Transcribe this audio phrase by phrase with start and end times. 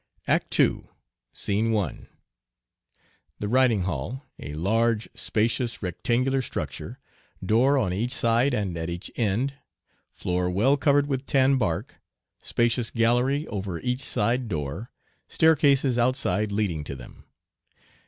[0.27, 0.87] ACT II.
[1.31, 2.07] SCENE I.
[3.37, 6.97] The riding hall, a large, spacious, rectangular structure,
[7.45, 9.53] door on each side and at each end,
[10.09, 11.99] floor well covered with tan bark,
[12.41, 14.89] spacious gallery over each side door,
[15.27, 17.25] staircases outside leading to them.